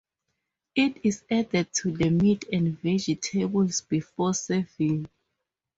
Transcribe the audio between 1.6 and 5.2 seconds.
to the meat and vegetables before serving.